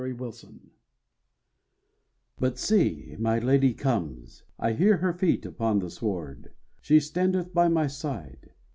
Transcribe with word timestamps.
THE 0.03 0.13
WELCOME 0.13 0.71
But 2.39 2.57
see: 2.57 3.15
my 3.19 3.37
lady 3.37 3.75
comes. 3.75 4.41
I 4.57 4.73
hear 4.73 4.97
her 4.97 5.13
feet 5.13 5.45
Upon 5.45 5.77
the 5.77 5.91
sward; 5.91 6.53
she 6.81 6.99
standeth 6.99 7.53
by 7.53 7.67
my 7.67 7.85
side. 7.85 8.53